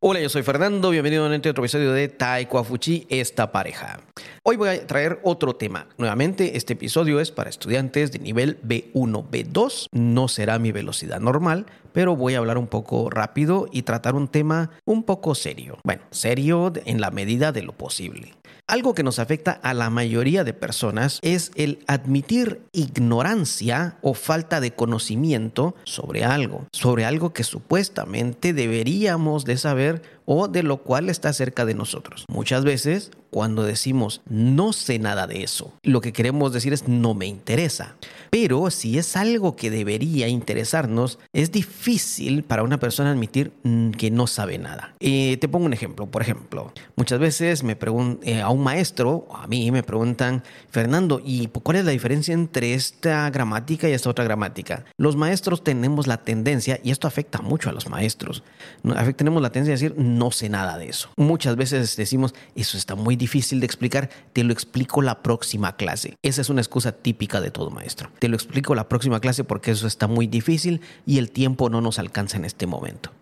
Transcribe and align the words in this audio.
Hola, 0.00 0.20
yo 0.20 0.30
soy 0.30 0.42
Fernando, 0.42 0.88
bienvenido 0.88 1.26
a 1.26 1.36
otro 1.36 1.50
episodio 1.50 1.92
de 1.92 2.08
Taiko 2.08 2.64
Fuchi, 2.64 3.06
esta 3.10 3.52
pareja. 3.52 4.00
Hoy 4.42 4.56
voy 4.56 4.70
a 4.70 4.86
traer 4.86 5.20
otro 5.22 5.56
tema. 5.56 5.86
Nuevamente, 5.98 6.56
este 6.56 6.72
episodio 6.72 7.20
es 7.20 7.30
para 7.30 7.50
estudiantes 7.50 8.10
de 8.10 8.18
nivel 8.18 8.58
B1, 8.62 9.28
B2. 9.28 9.88
No 9.92 10.28
será 10.28 10.58
mi 10.58 10.72
velocidad 10.72 11.20
normal, 11.20 11.66
pero 11.92 12.16
voy 12.16 12.36
a 12.36 12.38
hablar 12.38 12.56
un 12.56 12.68
poco 12.68 13.10
rápido 13.10 13.68
y 13.70 13.82
tratar 13.82 14.14
un 14.14 14.28
tema 14.28 14.70
un 14.86 15.02
poco 15.02 15.34
serio. 15.34 15.76
Bueno, 15.84 16.00
serio 16.10 16.72
en 16.86 17.02
la 17.02 17.10
medida 17.10 17.52
de 17.52 17.62
lo 17.62 17.72
posible. 17.72 18.37
Algo 18.70 18.94
que 18.94 19.02
nos 19.02 19.18
afecta 19.18 19.52
a 19.62 19.72
la 19.72 19.88
mayoría 19.88 20.44
de 20.44 20.52
personas 20.52 21.20
es 21.22 21.52
el 21.54 21.82
admitir 21.86 22.60
ignorancia 22.72 23.96
o 24.02 24.12
falta 24.12 24.60
de 24.60 24.72
conocimiento 24.72 25.74
sobre 25.84 26.22
algo, 26.22 26.66
sobre 26.70 27.06
algo 27.06 27.32
que 27.32 27.44
supuestamente 27.44 28.52
deberíamos 28.52 29.46
de 29.46 29.56
saber 29.56 30.02
o 30.30 30.46
de 30.46 30.62
lo 30.62 30.76
cual 30.82 31.08
está 31.08 31.32
cerca 31.32 31.64
de 31.64 31.72
nosotros. 31.72 32.26
Muchas 32.28 32.62
veces 32.62 33.10
cuando 33.30 33.62
decimos 33.62 34.20
no 34.28 34.72
sé 34.72 34.98
nada 34.98 35.26
de 35.26 35.42
eso, 35.42 35.72
lo 35.82 36.00
que 36.00 36.12
queremos 36.12 36.52
decir 36.52 36.72
es 36.72 36.86
no 36.86 37.14
me 37.14 37.26
interesa. 37.26 37.96
Pero 38.30 38.70
si 38.70 38.98
es 38.98 39.16
algo 39.16 39.56
que 39.56 39.70
debería 39.70 40.28
interesarnos, 40.28 41.18
es 41.32 41.50
difícil 41.50 42.42
para 42.42 42.62
una 42.62 42.78
persona 42.78 43.10
admitir 43.10 43.52
mm, 43.62 43.90
que 43.92 44.10
no 44.10 44.26
sabe 44.26 44.58
nada. 44.58 44.94
Eh, 45.00 45.38
te 45.40 45.48
pongo 45.48 45.66
un 45.66 45.72
ejemplo. 45.72 46.06
Por 46.06 46.22
ejemplo, 46.22 46.72
muchas 46.96 47.18
veces 47.18 47.62
me 47.62 47.76
eh, 48.22 48.40
a 48.42 48.50
un 48.50 48.62
maestro, 48.62 49.28
a 49.34 49.46
mí 49.46 49.70
me 49.70 49.82
preguntan, 49.82 50.42
Fernando, 50.70 51.20
¿y 51.24 51.46
cuál 51.46 51.78
es 51.78 51.84
la 51.84 51.92
diferencia 51.92 52.34
entre 52.34 52.74
esta 52.74 53.30
gramática 53.30 53.88
y 53.88 53.92
esta 53.92 54.10
otra 54.10 54.24
gramática? 54.24 54.84
Los 54.98 55.16
maestros 55.16 55.64
tenemos 55.64 56.06
la 56.06 56.18
tendencia, 56.18 56.80
y 56.82 56.90
esto 56.90 57.06
afecta 57.06 57.40
mucho 57.40 57.70
a 57.70 57.72
los 57.72 57.88
maestros, 57.88 58.42
tenemos 59.16 59.42
la 59.42 59.50
tendencia 59.50 59.76
de 59.76 59.88
decir 59.88 59.94
no 60.18 60.30
sé 60.30 60.48
nada 60.48 60.78
de 60.78 60.88
eso. 60.88 61.10
Muchas 61.16 61.56
veces 61.56 61.96
decimos, 61.96 62.34
eso 62.54 62.76
está 62.76 62.94
muy 62.94 63.16
difícil 63.16 63.60
de 63.60 63.66
explicar, 63.66 64.10
te 64.32 64.44
lo 64.44 64.52
explico 64.52 65.02
la 65.02 65.22
próxima 65.22 65.76
clase. 65.76 66.16
Esa 66.22 66.40
es 66.40 66.50
una 66.50 66.60
excusa 66.60 66.92
típica 66.92 67.40
de 67.40 67.50
todo 67.50 67.70
maestro. 67.70 68.10
Te 68.18 68.28
lo 68.28 68.36
explico 68.36 68.74
la 68.74 68.88
próxima 68.88 69.20
clase 69.20 69.44
porque 69.44 69.70
eso 69.70 69.86
está 69.86 70.06
muy 70.06 70.26
difícil 70.26 70.80
y 71.06 71.18
el 71.18 71.30
tiempo 71.30 71.70
no 71.70 71.80
nos 71.80 71.98
alcanza 71.98 72.36
en 72.36 72.44
este 72.44 72.66
momento. 72.66 73.12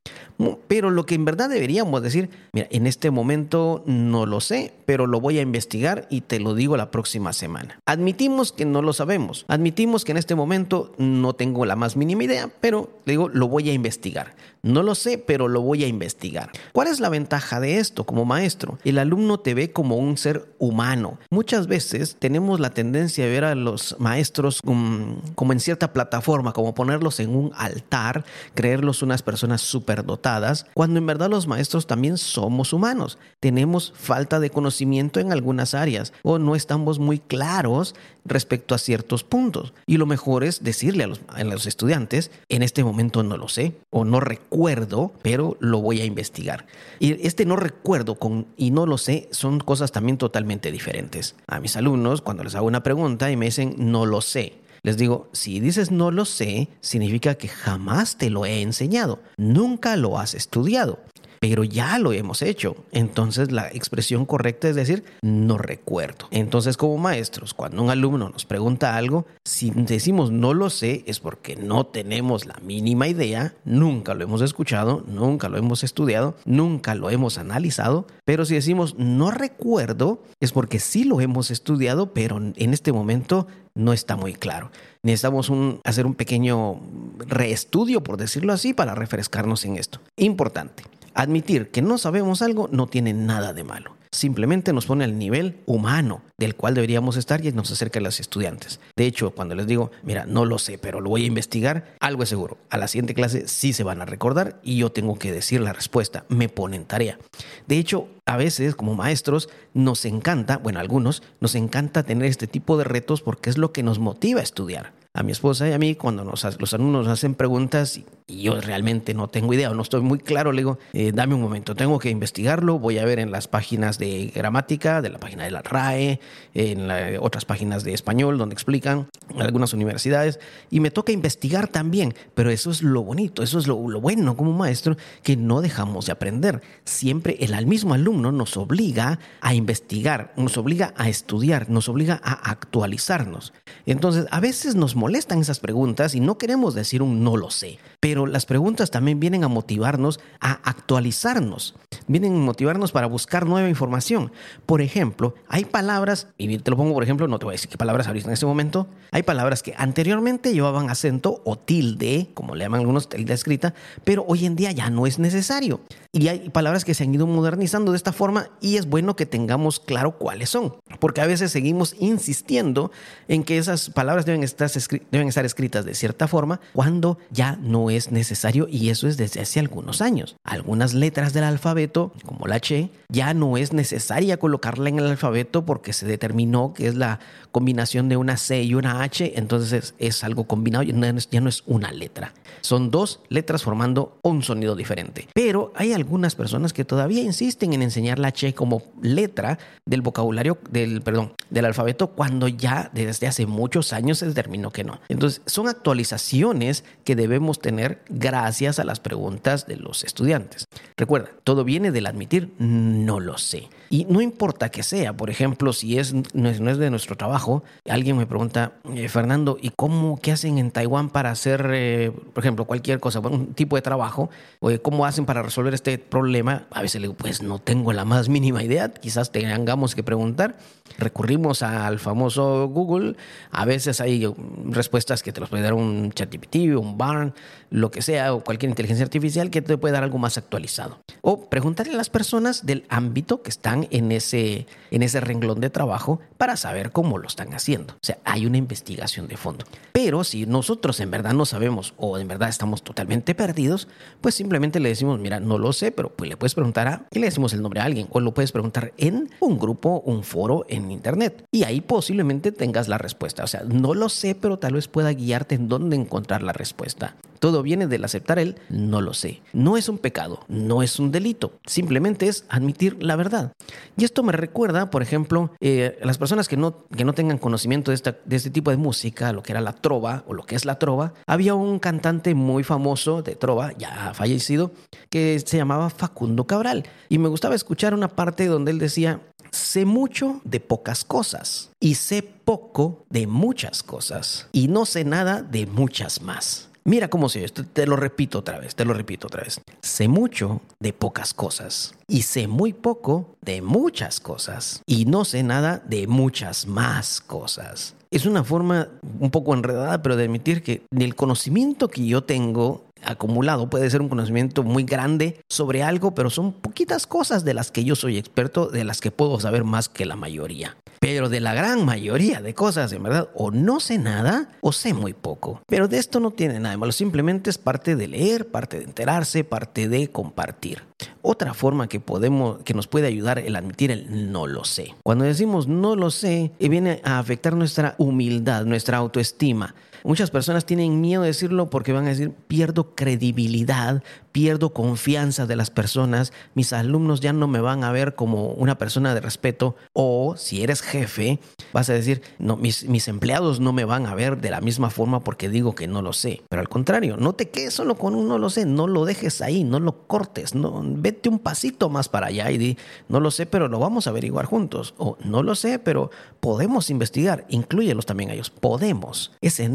Pero 0.69 0.91
lo 0.91 1.07
que 1.07 1.15
en 1.15 1.25
verdad 1.25 1.49
deberíamos 1.49 2.03
decir, 2.03 2.29
mira, 2.53 2.69
en 2.71 2.87
este 2.87 3.11
momento 3.11 3.83
no 3.87 4.27
lo 4.27 4.41
sé, 4.41 4.75
pero 4.85 5.07
lo 5.07 5.21
voy 5.21 5.39
a 5.39 5.43
investigar 5.43 6.07
y 6.11 6.21
te 6.21 6.41
lo 6.41 6.55
digo 6.55 6.77
la 6.77 6.91
próxima 6.91 7.33
semana. 7.33 7.79
Admitimos 7.87 8.53
que 8.53 8.67
no 8.67 8.83
lo 8.83 8.93
sabemos, 8.93 9.45
admitimos 9.49 10.05
que 10.05 10.13
en 10.13 10.19
este 10.19 10.35
momento 10.35 10.93
no 10.99 11.33
tengo 11.33 11.65
la 11.65 11.77
más 11.77 11.97
mínima 11.97 12.25
idea, 12.25 12.51
pero 12.61 13.01
digo, 13.07 13.29
lo 13.29 13.49
voy 13.49 13.71
a 13.71 13.73
investigar. 13.73 14.35
No 14.63 14.83
lo 14.83 14.95
sé, 14.95 15.17
pero 15.17 15.49
lo 15.49 15.63
voy 15.63 15.85
a 15.85 15.87
investigar. 15.87 16.51
¿Cuál 16.73 16.86
es 16.87 17.01
la 17.01 17.09
ventaja 17.09 17.61
de 17.61 17.79
esto 17.79 18.05
como 18.05 18.25
maestro? 18.25 18.79
El 18.85 18.99
alumno 18.99 19.39
te 19.39 19.55
ve 19.55 19.73
como 19.73 19.97
un 19.97 20.17
ser 20.17 20.47
humano. 20.59 21.19
Muchas 21.31 21.67
veces 21.67 22.17
tenemos 22.19 22.61
la 22.61 22.71
tendencia 22.71 23.25
de 23.25 23.31
ver 23.31 23.45
a 23.45 23.55
los 23.55 23.97
maestros 23.99 24.61
como 24.63 25.53
en 25.53 25.61
cierta 25.61 25.93
plataforma, 25.93 26.53
como 26.53 26.75
ponerlos 26.75 27.21
en 27.21 27.35
un 27.35 27.53
altar, 27.57 28.25
creerlos 28.55 29.03
unas 29.03 29.23
personas 29.23 29.61
superdotadas, 29.61 30.67
cuando 30.75 30.99
en 30.99 31.07
verdad 31.07 31.31
los 31.31 31.47
maestros 31.47 31.87
también 31.87 32.19
somos 32.19 32.73
humanos. 32.73 33.19
Tenemos 33.41 33.93
falta 33.97 34.41
de 34.41 34.51
conocimiento 34.51 35.21
en 35.21 35.33
algunas 35.33 35.75
áreas 35.75 36.13
o 36.23 36.39
no 36.39 36.57
estamos 36.57 36.99
muy 36.99 37.19
claros 37.19 37.95
respecto 38.25 38.75
a 38.75 38.79
ciertos 38.79 39.25
puntos. 39.25 39.73
Y 39.87 39.99
lo 39.99 40.07
mejor 40.07 40.45
es 40.45 40.65
decirle 40.65 41.05
a 41.05 41.45
los 41.45 41.67
estudiantes, 41.67 42.31
en 42.49 42.63
este 42.63 42.83
momento 42.83 43.23
no 43.23 43.37
lo 43.37 43.49
sé 43.49 43.75
o 43.91 44.05
no 44.05 44.21
recuerdo, 44.21 45.13
pero 45.23 45.57
lo 45.61 45.81
voy 45.81 46.01
a 46.01 46.05
investigar. 46.05 46.67
Y 46.99 47.27
este 47.27 47.45
no 47.45 47.57
recuerdo 47.57 48.17
con 48.17 48.47
y 48.57 48.71
no 48.71 48.87
lo 48.87 48.99
sé 48.99 49.29
son 49.31 49.61
cosas 49.61 49.93
también 49.93 50.19
totalmente 50.19 50.73
diferentes. 50.73 51.37
A 51.47 51.61
mis 51.61 51.77
alumnos, 51.77 52.23
cuando 52.23 52.45
les 52.45 52.55
hago 52.55 52.67
una 52.67 52.83
pregunta 52.83 53.31
y 53.31 53.37
me 53.37 53.47
dicen 53.47 53.75
no 53.79 54.07
lo 54.07 54.21
sé, 54.21 54.55
les 54.83 54.97
digo, 54.97 55.29
si 55.33 55.59
dices 55.61 55.91
no 55.91 56.11
lo 56.11 56.25
sé, 56.25 56.69
significa 56.81 57.35
que 57.35 57.49
jamás 57.49 58.17
te 58.17 58.31
lo 58.31 58.47
he 58.47 58.63
enseñado, 58.63 59.21
nunca 59.37 59.97
lo 59.97 60.19
has 60.19 60.35
estudiado 60.35 61.01
pero 61.41 61.65
ya 61.65 61.99
lo 61.99 62.13
hemos 62.13 62.43
hecho. 62.43 62.77
Entonces 62.93 63.53
la 63.53 63.69
expresión 63.69 64.27
correcta 64.27 64.69
es 64.69 64.77
decir, 64.77 65.05
no 65.23 65.59
recuerdo. 65.59 66.27
Entonces 66.31 66.77
como 66.77 66.99
maestros, 66.99 67.55
cuando 67.55 67.83
un 67.83 67.91
alumno 67.91 68.29
nos 68.29 68.45
pregunta 68.45 68.97
algo, 68.97 69.27
si 69.45 69.71
decimos 69.71 70.31
no 70.31 70.55
lo 70.55 70.71
sé, 70.71 71.05
es 71.07 71.21
porque 71.21 71.57
no 71.57 71.87
tenemos 71.87 72.47
la 72.47 72.59
mínima 72.63 73.09
idea, 73.09 73.55
nunca 73.65 74.15
lo 74.15 74.25
hemos 74.25 74.43
escuchado, 74.43 75.05
nunca 75.07 75.49
lo 75.49 75.59
hemos 75.59 75.85
estudiado, 75.85 76.37
nunca 76.45 76.95
lo 76.95 77.11
hemos 77.11 77.39
analizado, 77.39 78.07
pero 78.25 78.45
si 78.45 78.55
decimos 78.55 78.97
no 78.97 79.31
recuerdo, 79.31 80.23
es 80.41 80.53
porque 80.53 80.79
sí 80.79 81.05
lo 81.05 81.21
hemos 81.21 81.51
estudiado, 81.51 82.13
pero 82.13 82.39
en 82.39 82.73
este 82.73 82.93
momento 82.93 83.47
no 83.75 83.93
está 83.93 84.17
muy 84.17 84.35
claro. 84.35 84.71
Necesitamos 85.03 85.53
hacer 85.85 86.07
un 86.07 86.15
pequeño 86.15 86.81
reestudio, 87.19 88.03
por 88.03 88.17
decirlo 88.17 88.53
así, 88.53 88.75
para 88.75 88.95
refrescarnos 88.95 89.65
en 89.65 89.77
esto. 89.77 90.01
Importante. 90.17 90.83
Admitir 91.17 91.71
que 91.71 91.81
no 91.81 91.97
sabemos 91.97 92.43
algo 92.43 92.69
no 92.71 92.89
tiene 92.89 93.15
nada 93.15 93.55
de 93.55 93.65
malo. 93.65 93.97
Simplemente 94.13 94.75
nos 94.75 94.85
pone 94.85 95.03
al 95.03 95.19
nivel 95.19 95.57
humano 95.65 96.21
del 96.37 96.55
cual 96.55 96.75
deberíamos 96.75 97.17
estar 97.17 97.43
y 97.43 97.51
nos 97.53 97.73
acerca 97.73 98.01
a 98.01 98.03
los 98.03 98.21
estudiantes. 98.21 98.81
De 98.95 99.07
hecho, 99.07 99.31
cuando 99.31 99.55
les 99.55 99.67
digo, 99.67 99.91
mira, 100.03 100.27
no 100.27 100.45
lo 100.45 100.59
sé, 100.59 100.77
pero 100.77 101.01
lo 101.01 101.09
voy 101.09 101.25
a 101.25 101.27
investigar, 101.27 101.95
algo 102.01 102.23
es 102.23 102.29
seguro. 102.29 102.59
A 102.69 102.77
la 102.77 102.87
siguiente 102.87 103.15
clase 103.15 103.49
sí 103.49 103.73
se 103.73 103.83
van 103.83 104.03
a 104.03 104.05
recordar 104.05 104.61
y 104.63 104.77
yo 104.77 104.93
tengo 104.93 105.19
que 105.19 105.33
decir 105.33 105.63
la 105.63 105.73
respuesta. 105.73 106.27
Me 106.29 106.51
ponen 106.51 106.85
tarea. 106.85 107.19
De 107.67 107.79
hecho, 107.79 108.09
a 108.27 108.37
veces 108.37 108.75
como 108.75 108.95
maestros 108.95 109.49
nos 109.73 110.05
encanta, 110.05 110.59
bueno, 110.59 110.81
algunos, 110.81 111.23
nos 111.41 111.55
encanta 111.55 112.03
tener 112.03 112.27
este 112.27 112.47
tipo 112.47 112.77
de 112.77 112.85
retos 112.85 113.23
porque 113.23 113.49
es 113.49 113.57
lo 113.57 113.73
que 113.73 113.83
nos 113.83 113.99
motiva 113.99 114.41
a 114.41 114.45
estudiar 114.45 114.93
a 115.17 115.23
mi 115.23 115.33
esposa 115.33 115.67
y 115.69 115.73
a 115.73 115.79
mí 115.79 115.95
cuando 115.95 116.25
nos, 116.25 116.45
los 116.61 116.75
alumnos 116.75 117.09
hacen 117.09 117.35
preguntas 117.35 117.99
y 118.27 118.43
yo 118.43 118.61
realmente 118.61 119.15
no 119.15 119.29
tengo 119.29 119.55
idea 119.55 119.71
o 119.71 119.75
no 119.75 119.83
estoy 119.83 120.03
muy 120.03 120.19
claro, 120.19 120.53
le 120.53 120.59
digo, 120.59 120.79
eh, 120.93 121.13
dame 121.15 121.35
un 121.35 121.41
momento, 121.41 121.75
tengo 121.75 121.99
que 121.99 122.11
investigarlo, 122.11 122.79
voy 122.79 122.99
a 122.99 123.05
ver 123.05 123.19
en 123.19 123.31
las 123.31 123.49
páginas 123.49 123.99
de 123.99 124.31
gramática, 124.35 125.01
de 125.01 125.09
la 125.09 125.19
página 125.19 125.45
de 125.45 125.53
la 125.53 125.63
RAE, 125.63 126.21
en 126.55 126.91
otras 127.21 127.47
páginas 127.47 127.83
de 127.83 127.95
español 127.95 128.37
donde 128.37 128.53
explican 128.53 129.09
algunas 129.39 129.73
universidades 129.73 130.39
y 130.71 130.81
me 130.81 130.91
toca 130.91 131.13
investigar 131.13 131.69
también, 131.69 132.15
pero 132.35 132.51
eso 132.51 132.71
es 132.71 132.83
lo 132.83 133.03
bonito, 133.03 133.43
eso 133.43 133.59
es 133.59 133.67
lo, 133.67 133.89
lo 133.89 134.01
bueno 134.01 134.37
como 134.37 134.53
maestro, 134.53 134.97
que 135.23 135.37
no 135.37 135.63
dejamos 135.63 136.07
de 136.07 136.13
aprender. 136.13 136.61
Siempre 136.85 137.39
el 137.41 137.67
mismo 137.67 137.95
alumno 137.95 138.33
nos 138.33 138.57
obliga 138.59 139.19
a 139.41 139.55
investigar, 139.55 140.35
nos 140.37 140.59
obliga 140.59 140.93
a 140.97 141.09
estudiar, 141.09 141.71
nos 141.71 141.89
obliga 141.89 142.21
a 142.23 142.51
actualizarnos. 142.51 143.55
Entonces, 143.87 144.27
a 144.31 144.41
veces 144.41 144.75
nos 144.75 144.95
molestan 145.07 145.39
esas 145.39 145.61
preguntas 145.61 146.17
y 146.17 146.21
no 146.21 146.37
queremos 146.37 146.75
decir 146.75 147.01
un 147.01 147.23
no 147.23 147.37
lo 147.37 147.49
sé, 147.49 147.79
pero 148.01 148.27
las 148.27 148.45
preguntas 148.45 148.91
también 148.91 149.21
vienen 149.21 149.45
a 149.45 149.49
motivarnos 149.49 150.19
a 150.41 150.55
actualizarnos, 150.69 151.77
vienen 152.09 152.35
a 152.35 152.39
motivarnos 152.39 152.91
para 152.91 153.07
buscar 153.07 153.47
nueva 153.47 153.69
información. 153.69 154.33
Por 154.67 154.81
ejemplo, 154.83 155.37
hay 155.47 155.65
palabras, 155.65 156.27
y 156.39 156.59
te 156.59 156.73
lo 156.73 156.77
pongo 156.77 156.93
por 156.93 157.05
ejemplo, 157.05 157.29
no 157.29 157.39
te 157.39 157.45
voy 157.45 157.53
a 157.53 157.55
decir 157.55 157.71
qué 157.71 157.79
palabras 157.79 158.09
ahorita 158.09 158.27
en 158.27 158.33
este 158.33 158.47
momento, 158.47 158.89
hay 159.13 159.23
palabras 159.23 159.63
que 159.63 159.75
anteriormente 159.79 160.53
llevaban 160.53 160.91
acento 160.91 161.41
o 161.45 161.57
tilde, 161.57 162.31
como 162.35 162.57
le 162.57 162.65
llaman 162.65 162.81
algunos, 162.81 163.09
tilde 163.09 163.33
escrita, 163.33 163.75
pero 164.03 164.25
hoy 164.27 164.45
en 164.45 164.57
día 164.57 164.73
ya 164.73 164.91
no 164.91 165.07
es 165.07 165.21
necesario. 165.21 165.83
Y 166.11 166.27
hay 166.29 166.51
palabras 166.51 166.85
que 166.85 166.95
se 166.95 167.05
han 167.05 167.15
ido 167.15 167.29
modernizando 167.29 167.93
de 167.93 167.97
esta 167.97 168.13
forma 168.13 168.49
y 168.61 168.77
es 168.77 168.87
bueno 168.87 169.15
que 169.15 169.27
tengamos 169.27 169.79
claro 169.79 170.19
cuáles 170.19 170.51
son, 170.51 170.75
porque 170.99 171.21
a 171.21 171.27
veces 171.27 171.53
seguimos 171.53 171.95
insistiendo 172.01 172.91
en 173.29 173.45
que 173.45 173.59
esas 173.59 173.91
palabras 173.91 174.25
deben 174.25 174.43
estar, 174.43 174.71
deben 175.11 175.29
estar 175.29 175.45
escritas 175.45 175.85
de 175.85 175.95
cierta 175.95 176.29
forma 176.29 176.61
cuando 176.73 177.19
ya 177.31 177.57
no 177.61 177.91
es 177.91 178.11
necesario 178.11 178.67
y 178.71 178.91
eso 178.91 179.09
es 179.09 179.17
desde 179.17 179.41
hace 179.41 179.61
algunos 179.61 180.03
años. 180.03 180.37
Algunas 180.45 180.95
letras 180.95 181.33
del 181.33 181.45
alfabeto, 181.45 182.13
como 182.25 182.47
la 182.47 182.61
Che, 182.61 182.91
ya 183.09 183.35
no 183.35 183.57
es 183.57 183.73
necesaria 183.73 184.39
colocarla 184.39 184.89
en 184.89 184.99
el 184.99 185.07
alfabeto 185.07 185.65
porque 185.65 185.93
se 185.93 186.07
determinó 186.07 186.75
que 186.75 186.87
es 186.89 186.95
la 186.95 187.21
combinación 187.53 188.09
de 188.09 188.17
una 188.17 188.37
C 188.37 188.63
y 188.63 188.75
una 188.75 189.03
H, 189.03 189.39
entonces 189.39 189.95
es, 189.99 190.25
algo 190.25 190.45
combinado, 190.45 190.83
ya 190.83 190.93
no, 190.93 191.07
es, 191.07 191.31
ya 191.31 191.41
no 191.41 191.49
es 191.49 191.63
una 191.67 191.93
letra. 191.93 192.35
Son 192.61 192.91
dos 192.91 193.21
letras 193.29 193.63
formando 193.63 194.19
un 194.23 194.43
sonido 194.43 194.75
diferente. 194.75 195.29
Pero 195.35 195.73
hay 195.77 195.93
algunas 195.93 196.35
personas 196.35 196.73
que 196.73 196.85
todavía 196.85 197.23
insisten 197.23 197.73
en 197.73 197.83
enseñar 197.83 198.19
la 198.19 198.29
H 198.29 198.55
como 198.55 198.83
letra 199.01 199.59
del 199.87 200.03
vocabulario, 200.03 200.59
del, 200.71 201.01
perdón, 201.03 201.33
del 201.51 201.65
alfabeto, 201.65 202.09
cuando 202.09 202.49
ya 202.49 202.91
desde 202.93 203.27
hace 203.27 203.47
muchos 203.47 203.93
años 203.93 204.19
se 204.19 204.27
determinó 204.27 204.71
no. 204.85 205.01
Entonces, 205.09 205.43
son 205.47 205.69
actualizaciones 205.69 206.85
que 207.05 207.17
debemos 207.17 207.61
tener 207.61 208.03
gracias 208.09 208.79
a 208.79 208.85
las 208.85 209.01
preguntas 209.01 209.67
de 209.67 209.77
los 209.77 210.05
estudiantes. 210.05 210.67
Recuerda, 210.97 211.31
todo 211.45 211.65
viene 211.65 211.93
del 211.93 212.07
admitir 212.07 212.53
no 212.59 213.21
lo 213.21 213.39
sé. 213.39 213.69
Y 213.89 214.05
no 214.07 214.21
importa 214.21 214.69
que 214.71 214.83
sea, 214.83 215.17
por 215.17 215.31
ejemplo, 215.31 215.73
si 215.73 215.99
es, 215.99 216.13
no, 216.35 216.49
es, 216.49 216.79
de 216.79 216.91
nuestro 216.91 217.17
trabajo, 217.17 217.63
alguien 217.89 218.17
me 218.17 218.27
pregunta, 218.27 218.73
eh, 218.95 219.09
Fernando, 219.09 219.59
¿y 219.61 219.71
cómo, 219.71 220.19
qué 220.21 220.33
hacen 220.33 220.59
en 220.59 220.71
Taiwán 220.71 221.09
para 221.11 221.31
hacer, 221.31 221.71
eh, 221.73 222.13
por 222.33 222.43
ejemplo, 222.43 222.65
cualquier 222.65 222.99
cosa, 222.99 223.21
un 223.21 223.55
tipo 223.55 223.77
de 223.77 223.83
trabajo? 223.83 224.29
O 224.61 224.71
cómo 224.83 225.07
hacen 225.07 225.25
para 225.25 225.43
resolver 225.43 225.73
este 225.75 225.99
problema? 225.99 226.67
A 226.71 226.83
veces 226.83 227.01
le 227.01 227.07
digo, 227.07 227.17
pues 227.17 227.43
no 227.43 227.61
tengo 227.61 227.93
la 227.93 228.05
más 228.05 228.29
mínima 228.29 228.63
idea, 228.63 228.93
quizás 228.93 229.31
tengamos 229.31 229.95
que 229.95 230.03
preguntar. 230.03 230.57
Recurrimos 230.99 231.63
al 231.63 231.99
famoso 231.99 232.69
Google, 232.69 233.17
a 233.51 233.65
veces 233.65 234.01
hay 234.01 234.27
respuestas 234.71 235.23
que 235.23 235.33
te 235.33 235.41
los 235.41 235.49
puede 235.49 235.63
dar 235.63 235.75
un 235.75 236.13
ChatGPT, 236.13 236.57
un 236.77 236.97
Barn, 236.99 237.35
lo 237.71 237.91
que 237.91 238.03
sea, 238.03 238.35
o 238.35 238.45
cualquier 238.45 238.71
inteligencia 238.71 239.05
artificial 239.05 239.51
que 239.51 239.63
te 239.63 239.77
puede 239.79 239.93
dar 239.93 240.05
algo 240.05 240.19
más 240.19 240.39
actualizado. 240.39 241.01
O 241.21 241.49
preguntarle 241.49 241.95
a 241.95 241.97
las 241.97 242.11
personas 242.11 242.67
del 242.67 242.85
ámbito 242.89 243.43
que 243.43 243.51
están 243.51 243.89
en 243.91 244.13
ese, 244.13 244.67
en 244.91 245.03
ese 245.03 245.21
renglón 245.21 245.61
de 245.61 245.71
trabajo 245.71 246.21
para 246.39 246.57
saber 246.57 246.93
cómo 246.93 247.19
lo 247.19 247.27
están 247.27 247.55
haciendo. 247.55 247.95
O 247.95 248.03
sea, 248.03 248.19
hay 248.25 248.47
una 248.47 248.59
investigación 248.59 249.29
de 249.29 249.37
fondo. 249.37 249.65
Pero 249.93 250.25
si 250.25 250.47
nosotros 250.47 251.01
en 251.01 251.11
verdad 251.11 251.33
no 251.33 251.47
sabemos 251.47 251.95
o 251.97 252.19
en 252.19 252.29
verdad 252.29 252.49
estamos 252.49 252.83
totalmente 252.83 253.35
perdidos, 253.35 253.89
pues 254.21 254.35
simplemente 254.35 254.81
le 254.81 254.91
decimos, 254.91 255.19
mira, 255.19 255.41
no 255.41 255.59
lo 255.59 255.73
sé, 255.73 255.91
pero 255.93 256.11
pues 256.11 256.29
le 256.29 256.37
puedes 256.37 256.55
preguntar 256.55 256.89
a, 256.89 257.07
y 257.11 257.19
le 257.19 257.27
decimos 257.27 257.53
el 257.53 257.63
nombre 257.63 257.81
a 257.81 257.85
alguien, 257.85 258.09
o 258.11 258.21
lo 258.21 258.35
puedes 258.35 258.53
preguntar 258.53 258.93
en 258.97 259.31
un 259.41 259.59
grupo, 259.59 260.03
un 260.05 260.23
foro 260.23 260.65
en 260.69 260.91
internet. 260.91 261.45
Y 261.51 261.65
ahí 261.65 261.81
posiblemente 261.81 262.53
tengas 262.53 262.89
la 262.89 262.99
respuesta. 262.99 263.45
O 263.45 263.47
sea, 263.47 263.63
no 263.67 263.95
lo 263.95 264.09
sé, 264.09 264.35
pero 264.35 264.56
tal 264.59 264.75
vez 264.75 264.89
pueda 264.89 265.13
guiarte 265.13 265.55
en 265.55 265.69
dónde 265.69 265.97
encontrar 265.97 266.43
la 266.43 266.53
respuesta. 266.53 267.17
Todo 267.39 267.63
viene 267.63 267.87
del 267.87 268.05
aceptar 268.05 268.39
el 268.39 268.57
no 268.69 269.01
lo 269.01 269.15
sé. 269.15 269.43
No 269.53 269.77
es 269.77 269.89
un 269.89 269.99
pecado, 269.99 270.41
no 270.49 270.83
es 270.83 270.99
un 270.99 271.13
delito, 271.13 271.59
simplemente 271.67 272.29
es 272.29 272.45
admitir 272.49 273.03
la 273.03 273.17
verdad. 273.17 273.53
Y 273.97 274.05
esto 274.05 274.23
me 274.23 274.33
recuerda, 274.33 274.91
por 274.91 275.03
ejemplo, 275.03 275.51
eh, 275.61 275.99
las 276.03 276.19
personas 276.19 276.49
que 276.49 276.57
no, 276.57 276.87
que 276.89 277.05
no 277.05 277.13
tengan 277.13 277.39
conocimiento 277.39 277.91
de 277.91 278.37
este 278.37 278.51
tipo 278.51 278.71
de 278.71 278.77
música, 278.77 279.33
lo 279.33 279.43
que 279.43 279.53
era 279.53 279.61
la 279.61 279.73
trova 279.73 280.25
o 280.27 280.35
lo 280.35 280.45
que 280.45 280.55
es 280.55 280.65
la 280.65 280.79
trova, 280.79 281.13
había 281.27 281.55
un 281.55 281.79
cantante 281.79 282.35
muy 282.35 282.65
famoso 282.65 283.23
de 283.23 283.37
trova, 283.37 283.73
ya 283.77 284.13
fallecido, 284.15 284.73
que 285.11 285.39
se 285.45 285.57
llamaba 285.57 285.91
Facundo 285.91 286.47
Cabral. 286.47 286.85
Y 287.09 287.19
me 287.19 287.29
gustaba 287.29 287.55
escuchar 287.55 287.95
una 287.95 288.09
parte 288.09 288.47
donde 288.47 288.71
él 288.71 288.79
decía, 288.79 289.21
sé 289.57 289.85
mucho 289.85 290.41
de 290.45 290.61
pocas 290.61 291.05
cosas 291.05 291.71
y 291.81 291.97
sé 291.97 292.23
poco 292.23 293.05
de 293.11 293.27
muchas 293.27 293.83
cosas 293.83 294.49
y 294.53 294.69
no 294.69 294.87
sé 294.87 295.05
nada 295.05 295.43
de 295.43 295.67
muchas 295.67 296.23
más. 296.23 296.69
Mira 296.85 297.09
cómo 297.09 297.29
se 297.29 297.43
esto, 297.43 297.65
te 297.65 297.85
lo 297.85 297.97
repito 297.97 298.39
otra 298.39 298.61
vez, 298.61 298.77
te 298.77 298.85
lo 298.85 298.95
repito 298.95 299.27
otra 299.27 299.43
vez. 299.43 299.61
Sé 299.81 300.07
mucho 300.07 300.61
de 300.79 300.93
pocas 300.93 301.35
cosas 301.35 301.97
y 302.07 302.23
sé 302.23 302.47
muy 302.47 302.73
poco 302.73 303.37
de 303.41 303.61
muchas 303.61 304.21
cosas 304.21 304.83
y 304.87 305.05
no 305.05 305.25
sé 305.25 305.43
nada 305.43 305.83
de 305.85 306.07
muchas 306.07 306.67
más 306.69 307.21
cosas. 307.21 307.97
Es 308.17 308.25
una 308.25 308.45
forma 308.45 308.89
un 309.21 309.31
poco 309.31 309.53
enredada, 309.53 310.01
pero 310.01 310.17
de 310.17 310.25
admitir 310.25 310.63
que 310.63 310.81
el 310.99 311.15
conocimiento 311.15 311.89
que 311.89 312.07
yo 312.07 312.25
tengo 312.25 312.87
acumulado 313.05 313.69
puede 313.69 313.91
ser 313.91 314.01
un 314.01 314.09
conocimiento 314.09 314.63
muy 314.63 314.85
grande 314.85 315.39
sobre 315.51 315.83
algo, 315.83 316.15
pero 316.15 316.31
son 316.31 316.55
poquitas 316.55 317.07
cosas 317.07 317.45
de 317.45 317.53
las 317.53 317.71
que 317.71 317.85
yo 317.85 317.95
soy 317.95 318.17
experto, 318.17 318.69
de 318.69 318.85
las 318.85 319.03
que 319.03 319.11
puedo 319.11 319.39
saber 319.39 319.65
más 319.65 319.91
que 319.91 320.07
la 320.07 320.17
mayoría. 320.17 320.79
Pero 320.99 321.29
de 321.29 321.41
la 321.41 321.53
gran 321.53 321.85
mayoría 321.85 322.41
de 322.41 322.55
cosas, 322.55 322.91
en 322.93 323.03
verdad, 323.03 323.29
o 323.35 323.51
no 323.51 323.81
sé 323.81 323.99
nada 323.99 324.49
o 324.63 324.73
sé 324.73 324.95
muy 324.95 325.13
poco. 325.13 325.61
Pero 325.67 325.87
de 325.87 325.99
esto 325.99 326.19
no 326.19 326.31
tiene 326.31 326.55
nada 326.59 326.71
de 326.71 326.79
malo, 326.79 326.93
simplemente 326.93 327.51
es 327.51 327.59
parte 327.59 327.97
de 327.97 328.09
leer, 328.09 328.49
parte 328.49 328.79
de 328.79 328.85
enterarse, 328.85 329.45
parte 329.45 329.91
de 329.91 330.09
compartir. 330.09 330.83
Otra 331.29 331.55
forma 331.55 331.89
que 331.89 331.99
podemos, 331.99 332.63
que 332.63 332.73
nos 332.73 332.87
puede 332.87 333.09
ayudar 333.09 333.41
el 333.41 333.57
admitir 333.57 333.91
el 333.91 334.31
no 334.31 334.47
lo 334.47 334.65
sé. 334.65 334.95
Cuando 335.03 335.25
decimos 335.25 335.67
no 335.67 335.97
lo 335.97 336.13
sé, 336.13 336.53
eh, 336.61 336.69
viene 336.69 337.01
a 337.03 337.19
afectar 337.19 337.57
nuestra 337.57 337.97
humildad, 337.99 338.65
nuestra 338.65 338.99
autoestima. 338.99 339.75
Muchas 340.07 340.31
personas 340.31 340.65
tienen 340.65 341.01
miedo 341.01 341.23
de 341.23 341.29
decirlo 341.31 341.69
porque 341.69 341.93
van 341.93 342.07
a 342.07 342.11
decir, 342.11 342.31
pierdo 342.31 342.95
credibilidad, 342.95 344.05
pierdo 344.31 344.73
confianza 344.73 345.47
de 345.47 345.57
las 345.57 345.71
personas, 345.71 346.33
mis 346.55 346.73
alumnos 346.73 347.21
ya 347.21 347.33
no 347.33 347.49
me 347.49 347.59
van 347.59 347.83
a 347.83 347.91
ver 347.91 348.15
como 348.15 348.51
una 348.51 348.79
persona 348.79 349.15
de 349.15 349.21
respeto 349.21 349.75
o 349.95 350.37
si 350.37 350.63
eres 350.63 350.81
jefe, 350.81 351.41
vas 351.73 351.91
a 351.91 351.95
decir, 351.95 352.23
no, 352.39 352.57
mis, 352.57 352.89
mis 352.89 353.09
empleados 353.09 353.59
no 353.59 353.73
me 353.73 353.85
van 353.85 354.07
a 354.07 354.15
ver 354.15 354.41
de 354.41 354.51
la 354.51 354.61
misma 354.61 354.91
forma 354.91 355.25
porque 355.25 355.49
digo 355.49 355.75
que 355.75 355.89
no 355.89 356.03
lo 356.03 356.13
sé. 356.13 356.41
Pero 356.49 356.61
al 356.61 356.69
contrario, 356.69 357.17
no 357.17 357.33
te 357.33 357.49
quedes 357.49 357.75
solo 357.75 357.97
con 357.97 358.15
un 358.15 358.29
no 358.29 358.39
lo 358.39 358.49
sé, 358.49 358.65
no 358.65 358.87
lo 358.87 359.07
dejes 359.07 359.43
ahí, 359.43 359.65
no 359.65 359.81
lo 359.81 360.07
cortes, 360.07 360.55
no, 360.55 360.83
vete 360.85 361.29
un 361.29 361.41
pasito 361.41 361.91
más 361.91 362.09
para 362.09 362.29
allá 362.29 362.53
y 362.53 362.59
di, 362.59 362.79
no 363.09 363.19
lo 363.19 363.33
sé, 363.33 363.47
pero 363.47 363.67
lo 363.67 363.81
vamos 363.81 364.07
a 364.07 364.11
averiguar 364.11 364.45
juntos. 364.45 364.95
O 364.99 365.19
no 365.25 365.43
lo 365.43 365.57
sé, 365.57 365.81
pero 365.81 366.13
podemos 366.39 366.91
investigar, 366.91 367.45
incluyelos 367.49 368.07
también 368.07 368.31
a 368.31 368.35
ellos, 368.35 368.51
podemos. 368.51 369.33
Ese 369.41 369.69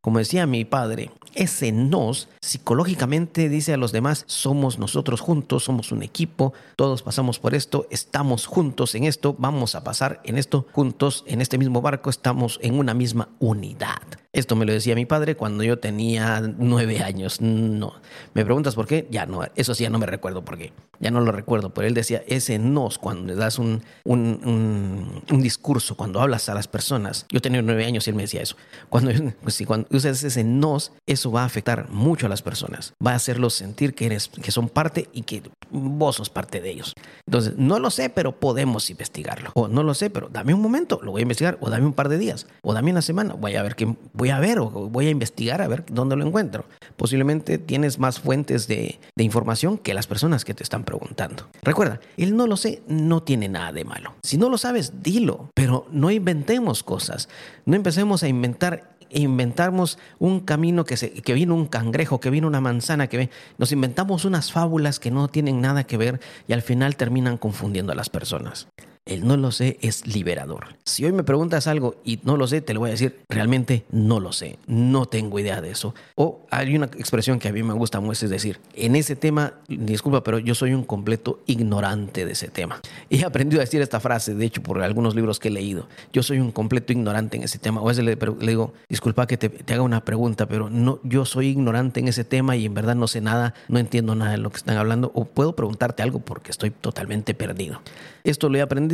como 0.00 0.18
decía 0.18 0.46
mi 0.46 0.64
padre, 0.64 1.10
ese 1.34 1.72
nos 1.72 2.28
psicológicamente 2.40 3.48
dice 3.48 3.72
a 3.72 3.76
los 3.76 3.92
demás, 3.92 4.24
somos 4.26 4.78
nosotros 4.78 5.20
juntos, 5.20 5.64
somos 5.64 5.92
un 5.92 6.02
equipo, 6.02 6.52
todos 6.76 7.02
pasamos 7.02 7.38
por 7.38 7.54
esto, 7.54 7.86
estamos 7.90 8.46
juntos 8.46 8.94
en 8.94 9.04
esto, 9.04 9.34
vamos 9.38 9.74
a 9.74 9.84
pasar 9.84 10.20
en 10.24 10.38
esto 10.38 10.66
juntos, 10.72 11.24
en 11.26 11.40
este 11.40 11.58
mismo 11.58 11.80
barco, 11.80 12.10
estamos 12.10 12.58
en 12.62 12.78
una 12.78 12.94
misma 12.94 13.28
unidad. 13.38 14.21
Esto 14.34 14.56
me 14.56 14.64
lo 14.64 14.72
decía 14.72 14.94
mi 14.94 15.04
padre 15.04 15.36
cuando 15.36 15.62
yo 15.62 15.78
tenía 15.78 16.40
nueve 16.40 17.00
años. 17.02 17.42
No. 17.42 17.94
¿Me 18.32 18.46
preguntas 18.46 18.74
por 18.74 18.86
qué? 18.86 19.06
Ya 19.10 19.26
no, 19.26 19.42
eso 19.56 19.74
sí, 19.74 19.82
ya 19.82 19.90
no 19.90 19.98
me 19.98 20.06
recuerdo 20.06 20.42
por 20.42 20.56
qué. 20.56 20.72
Ya 21.00 21.10
no 21.10 21.20
lo 21.20 21.32
recuerdo. 21.32 21.74
Pero 21.74 21.86
él 21.86 21.92
decía, 21.92 22.22
ese 22.26 22.58
nos, 22.58 22.96
cuando 22.96 23.26
le 23.26 23.34
das 23.34 23.58
un, 23.58 23.82
un, 24.04 25.22
un, 25.30 25.42
discurso, 25.42 25.96
cuando 25.96 26.18
hablas 26.20 26.48
a 26.48 26.54
las 26.54 26.66
personas. 26.66 27.26
Yo 27.28 27.42
tenía 27.42 27.60
nueve 27.60 27.84
años 27.84 28.06
y 28.06 28.10
él 28.10 28.16
me 28.16 28.22
decía 28.22 28.40
eso. 28.40 28.56
Cuando, 28.88 29.12
pues, 29.42 29.54
sí, 29.54 29.66
cuando 29.66 29.86
usas 29.90 30.24
ese 30.24 30.44
nos, 30.44 30.92
eso 31.06 31.30
va 31.30 31.42
a 31.42 31.44
afectar 31.44 31.90
mucho 31.90 32.24
a 32.24 32.30
las 32.30 32.40
personas. 32.40 32.94
Va 33.06 33.12
a 33.12 33.16
hacerlos 33.16 33.52
sentir 33.52 33.94
que, 33.94 34.06
eres, 34.06 34.28
que 34.28 34.50
son 34.50 34.70
parte 34.70 35.10
y 35.12 35.22
que 35.22 35.42
vos 35.70 36.16
sos 36.16 36.30
parte 36.30 36.62
de 36.62 36.70
ellos. 36.70 36.94
Entonces, 37.26 37.54
no 37.58 37.78
lo 37.78 37.90
sé, 37.90 38.08
pero 38.08 38.40
podemos 38.40 38.88
investigarlo. 38.88 39.50
O 39.54 39.68
no 39.68 39.82
lo 39.82 39.92
sé, 39.92 40.08
pero 40.08 40.30
dame 40.30 40.54
un 40.54 40.62
momento, 40.62 41.00
lo 41.02 41.10
voy 41.10 41.20
a 41.20 41.22
investigar. 41.22 41.58
O 41.60 41.68
dame 41.68 41.84
un 41.84 41.92
par 41.92 42.08
de 42.08 42.16
días. 42.16 42.46
O 42.62 42.72
dame 42.72 42.92
una 42.92 43.02
semana. 43.02 43.34
Voy 43.34 43.56
a 43.56 43.62
ver 43.62 43.76
qué 43.76 43.94
voy 44.22 44.30
a 44.30 44.38
ver 44.38 44.60
o 44.60 44.70
voy 44.70 45.08
a 45.08 45.10
investigar 45.10 45.60
a 45.62 45.66
ver 45.66 45.84
dónde 45.90 46.14
lo 46.14 46.24
encuentro. 46.24 46.64
Posiblemente 46.96 47.58
tienes 47.58 47.98
más 47.98 48.20
fuentes 48.20 48.68
de, 48.68 49.00
información 49.16 49.78
que 49.78 49.94
las 49.94 50.06
personas 50.06 50.44
que 50.44 50.54
te 50.54 50.62
están 50.62 50.84
preguntando. 50.84 51.48
Recuerda, 51.62 51.98
el 52.16 52.36
no 52.36 52.46
lo 52.46 52.56
sé 52.56 52.82
no 52.86 53.24
tiene 53.24 53.48
nada 53.48 53.72
de 53.72 53.84
malo. 53.84 54.14
Si 54.22 54.38
no 54.38 54.48
lo 54.48 54.58
sabes, 54.58 55.02
dilo, 55.02 55.48
pero 55.54 55.88
no 55.90 56.12
inventemos 56.12 56.84
cosas. 56.84 57.28
No 57.66 57.74
empecemos 57.74 58.22
a 58.22 58.28
inventar 58.28 58.92
inventamos 59.10 59.98
un 60.20 60.38
camino 60.38 60.84
que, 60.84 60.96
se, 60.96 61.10
que 61.10 61.34
vino 61.34 61.56
un 61.56 61.66
cangrejo, 61.66 62.20
que 62.20 62.30
vino 62.30 62.46
una 62.46 62.60
manzana, 62.60 63.08
que 63.08 63.28
nos 63.58 63.72
inventamos 63.72 64.24
unas 64.24 64.52
fábulas 64.52 65.00
que 65.00 65.10
no 65.10 65.26
tienen 65.26 65.60
nada 65.60 65.84
que 65.84 65.96
ver 65.96 66.20
y 66.46 66.52
al 66.52 66.62
final 66.62 66.94
terminan 66.94 67.38
confundiendo 67.38 67.90
a 67.90 67.96
las 67.96 68.08
personas. 68.08 68.68
El 69.04 69.26
no 69.26 69.36
lo 69.36 69.50
sé 69.50 69.78
es 69.80 70.06
liberador. 70.06 70.76
Si 70.84 71.04
hoy 71.04 71.10
me 71.10 71.24
preguntas 71.24 71.66
algo 71.66 71.96
y 72.04 72.20
no 72.22 72.36
lo 72.36 72.46
sé, 72.46 72.60
te 72.60 72.72
lo 72.72 72.78
voy 72.78 72.90
a 72.90 72.92
decir, 72.92 73.18
realmente 73.28 73.84
no 73.90 74.20
lo 74.20 74.32
sé, 74.32 74.60
no 74.68 75.06
tengo 75.06 75.40
idea 75.40 75.60
de 75.60 75.72
eso. 75.72 75.92
O 76.14 76.46
hay 76.52 76.76
una 76.76 76.86
expresión 76.86 77.40
que 77.40 77.48
a 77.48 77.52
mí 77.52 77.64
me 77.64 77.72
gusta 77.74 77.98
mucho, 77.98 78.26
es 78.26 78.30
decir, 78.30 78.60
en 78.76 78.94
ese 78.94 79.16
tema, 79.16 79.54
disculpa, 79.66 80.22
pero 80.22 80.38
yo 80.38 80.54
soy 80.54 80.72
un 80.72 80.84
completo 80.84 81.40
ignorante 81.46 82.24
de 82.24 82.30
ese 82.30 82.46
tema. 82.46 82.80
He 83.10 83.24
aprendido 83.24 83.60
a 83.60 83.64
decir 83.64 83.82
esta 83.82 83.98
frase, 83.98 84.36
de 84.36 84.44
hecho, 84.44 84.62
por 84.62 84.80
algunos 84.80 85.16
libros 85.16 85.40
que 85.40 85.48
he 85.48 85.50
leído. 85.50 85.88
Yo 86.12 86.22
soy 86.22 86.38
un 86.38 86.52
completo 86.52 86.92
ignorante 86.92 87.36
en 87.36 87.42
ese 87.42 87.58
tema. 87.58 87.80
O 87.80 87.86
a 87.86 87.88
veces 87.88 88.04
le, 88.04 88.16
digo, 88.46 88.72
disculpa 88.88 89.26
que 89.26 89.36
te, 89.36 89.48
te, 89.48 89.74
haga 89.74 89.82
una 89.82 90.04
pregunta, 90.04 90.46
pero 90.46 90.70
no, 90.70 91.00
yo 91.02 91.24
soy 91.24 91.48
ignorante 91.48 91.98
en 91.98 92.06
ese 92.06 92.22
tema 92.22 92.54
y 92.54 92.66
en 92.66 92.74
verdad 92.74 92.94
no 92.94 93.08
sé 93.08 93.20
nada, 93.20 93.54
no 93.66 93.80
entiendo 93.80 94.14
nada 94.14 94.30
de 94.30 94.38
lo 94.38 94.50
que 94.50 94.58
están 94.58 94.76
hablando. 94.76 95.10
O 95.16 95.24
puedo 95.24 95.56
preguntarte 95.56 96.04
algo 96.04 96.20
porque 96.20 96.52
estoy 96.52 96.70
totalmente 96.70 97.34
perdido. 97.34 97.82
Esto 98.22 98.48
lo 98.48 98.58
he 98.58 98.60
aprendido 98.60 98.91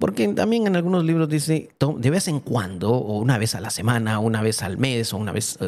porque 0.00 0.26
también 0.28 0.66
en 0.66 0.76
algunos 0.76 1.04
libros 1.04 1.28
dice 1.28 1.68
de 1.78 2.10
vez 2.10 2.26
en 2.26 2.40
cuando, 2.40 2.90
o 2.90 3.18
una 3.18 3.36
vez 3.36 3.54
a 3.54 3.60
la 3.60 3.68
semana, 3.68 4.18
o 4.18 4.22
una 4.22 4.40
vez 4.40 4.62
al 4.62 4.78
mes, 4.78 5.12
o 5.12 5.18
una 5.18 5.30
vez 5.30 5.58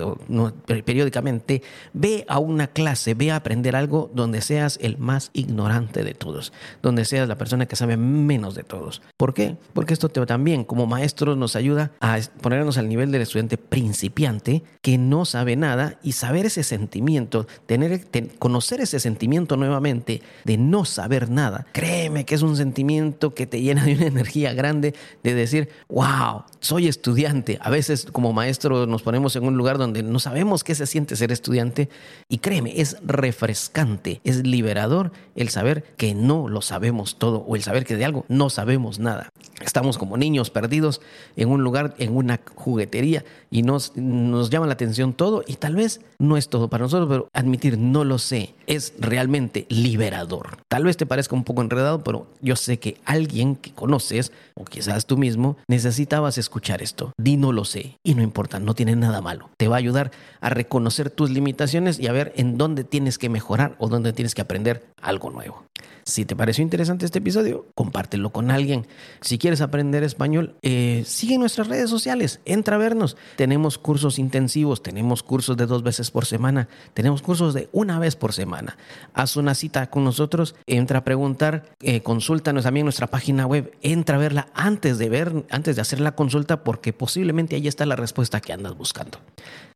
periódicamente, 0.86 1.62
ve 1.92 2.24
a 2.28 2.38
una 2.38 2.68
clase, 2.68 3.12
ve 3.12 3.30
a 3.30 3.36
aprender 3.36 3.76
algo 3.76 4.10
donde 4.14 4.40
seas 4.40 4.78
el 4.80 4.96
más 4.96 5.30
ignorante 5.34 6.02
de 6.02 6.14
todos, 6.14 6.54
donde 6.80 7.04
seas 7.04 7.28
la 7.28 7.36
persona 7.36 7.66
que 7.66 7.76
sabe 7.76 7.98
menos 7.98 8.54
de 8.54 8.62
todos. 8.62 9.02
¿Por 9.18 9.34
qué? 9.34 9.56
Porque 9.74 9.92
esto 9.92 10.08
también 10.08 10.64
como 10.64 10.86
maestros 10.86 11.36
nos 11.36 11.54
ayuda 11.54 11.92
a 12.00 12.18
ponernos 12.40 12.78
al 12.78 12.88
nivel 12.88 13.12
del 13.12 13.20
estudiante 13.20 13.58
principiante 13.58 14.62
que 14.80 14.96
no 14.96 15.26
sabe 15.26 15.56
nada 15.56 15.98
y 16.02 16.12
saber 16.12 16.46
ese 16.46 16.64
sentimiento, 16.64 17.46
tener, 17.66 18.06
conocer 18.38 18.80
ese 18.80 18.98
sentimiento 18.98 19.58
nuevamente 19.58 20.22
de 20.44 20.56
no 20.56 20.86
saber 20.86 21.28
nada. 21.28 21.66
Créeme 21.72 22.24
que 22.24 22.34
es 22.34 22.40
un 22.40 22.56
sentimiento 22.56 23.34
que 23.34 23.46
te 23.46 23.60
llena 23.72 23.84
de 23.84 23.94
una 23.94 24.06
energía 24.06 24.52
grande 24.54 24.94
de 25.22 25.34
decir, 25.34 25.68
wow, 25.88 26.44
soy 26.60 26.88
estudiante. 26.88 27.58
A 27.60 27.70
veces 27.70 28.06
como 28.10 28.32
maestro 28.32 28.86
nos 28.86 29.02
ponemos 29.02 29.36
en 29.36 29.44
un 29.44 29.56
lugar 29.56 29.78
donde 29.78 30.02
no 30.02 30.18
sabemos 30.18 30.64
qué 30.64 30.74
se 30.74 30.86
siente 30.86 31.16
ser 31.16 31.32
estudiante 31.32 31.88
y 32.28 32.38
créeme, 32.38 32.80
es 32.80 32.96
refrescante, 33.02 34.20
es 34.24 34.46
liberador 34.46 35.12
el 35.34 35.48
saber 35.48 35.84
que 35.96 36.14
no 36.14 36.48
lo 36.48 36.62
sabemos 36.62 37.18
todo 37.18 37.38
o 37.38 37.56
el 37.56 37.62
saber 37.62 37.84
que 37.84 37.96
de 37.96 38.04
algo 38.04 38.24
no 38.28 38.50
sabemos 38.50 38.98
nada. 38.98 39.30
Estamos 39.72 39.96
como 39.96 40.18
niños 40.18 40.50
perdidos 40.50 41.00
en 41.34 41.48
un 41.48 41.64
lugar, 41.64 41.94
en 41.96 42.14
una 42.14 42.38
juguetería 42.56 43.24
y 43.50 43.62
nos, 43.62 43.96
nos 43.96 44.50
llama 44.50 44.66
la 44.66 44.74
atención 44.74 45.14
todo 45.14 45.42
y 45.46 45.54
tal 45.54 45.76
vez 45.76 46.02
no 46.18 46.36
es 46.36 46.50
todo 46.50 46.68
para 46.68 46.84
nosotros, 46.84 47.08
pero 47.08 47.28
admitir 47.32 47.78
no 47.78 48.04
lo 48.04 48.18
sé 48.18 48.52
es 48.66 48.92
realmente 48.98 49.64
liberador. 49.70 50.58
Tal 50.68 50.84
vez 50.84 50.98
te 50.98 51.06
parezca 51.06 51.34
un 51.34 51.44
poco 51.44 51.62
enredado, 51.62 52.04
pero 52.04 52.26
yo 52.42 52.54
sé 52.54 52.78
que 52.78 52.98
alguien 53.06 53.56
que 53.56 53.72
conoces 53.72 54.30
o 54.54 54.66
quizás 54.66 55.06
tú 55.06 55.16
mismo 55.16 55.56
necesitabas 55.68 56.36
escuchar 56.36 56.82
esto. 56.82 57.12
Di 57.16 57.38
no 57.38 57.50
lo 57.50 57.64
sé 57.64 57.96
y 58.04 58.14
no 58.14 58.20
importa, 58.20 58.58
no 58.58 58.74
tiene 58.74 58.94
nada 58.94 59.22
malo. 59.22 59.48
Te 59.56 59.68
va 59.68 59.76
a 59.76 59.78
ayudar 59.78 60.10
a 60.42 60.50
reconocer 60.50 61.08
tus 61.08 61.30
limitaciones 61.30 61.98
y 61.98 62.08
a 62.08 62.12
ver 62.12 62.34
en 62.36 62.58
dónde 62.58 62.84
tienes 62.84 63.16
que 63.16 63.30
mejorar 63.30 63.74
o 63.78 63.88
dónde 63.88 64.12
tienes 64.12 64.34
que 64.34 64.42
aprender 64.42 64.84
algo 65.00 65.30
nuevo. 65.30 65.64
Si 66.04 66.24
te 66.24 66.34
pareció 66.34 66.62
interesante 66.62 67.04
este 67.04 67.18
episodio, 67.18 67.66
compártelo 67.74 68.30
con 68.30 68.50
alguien. 68.50 68.86
Si 69.20 69.38
quieres 69.38 69.60
aprender 69.60 70.02
español, 70.02 70.56
eh, 70.62 71.04
sigue 71.06 71.38
nuestras 71.38 71.68
redes 71.68 71.88
sociales, 71.88 72.40
entra 72.44 72.76
a 72.76 72.78
vernos. 72.78 73.16
Tenemos 73.36 73.78
cursos 73.78 74.18
intensivos, 74.18 74.82
tenemos 74.82 75.22
cursos 75.22 75.56
de 75.56 75.66
dos 75.66 75.82
veces 75.82 76.10
por 76.10 76.26
semana, 76.26 76.68
tenemos 76.94 77.22
cursos 77.22 77.54
de 77.54 77.68
una 77.72 77.98
vez 77.98 78.16
por 78.16 78.32
semana. 78.32 78.76
Haz 79.14 79.36
una 79.36 79.54
cita 79.54 79.90
con 79.90 80.04
nosotros, 80.04 80.54
entra 80.66 81.00
a 81.00 81.04
preguntar, 81.04 81.74
eh, 81.80 82.02
consúltanos 82.02 82.64
también 82.64 82.86
nuestra 82.86 83.06
página 83.06 83.46
web, 83.46 83.72
entra 83.82 84.16
a 84.16 84.20
verla 84.20 84.48
antes 84.54 84.98
de 84.98 85.08
ver, 85.08 85.44
antes 85.50 85.76
de 85.76 85.82
hacer 85.82 86.00
la 86.00 86.14
consulta, 86.14 86.64
porque 86.64 86.92
posiblemente 86.92 87.56
ahí 87.56 87.68
está 87.68 87.86
la 87.86 87.96
respuesta 87.96 88.40
que 88.40 88.52
andas 88.52 88.76
buscando. 88.76 89.18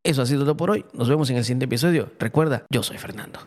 Eso 0.02 0.22
ha 0.22 0.26
sido 0.26 0.40
todo 0.40 0.56
por 0.56 0.70
hoy. 0.70 0.84
Nos 0.92 1.08
vemos 1.08 1.30
en 1.30 1.36
el 1.36 1.44
siguiente 1.44 1.64
episodio. 1.64 2.10
Recuerda, 2.18 2.64
yo 2.70 2.82
soy 2.82 2.98
Fernando. 2.98 3.40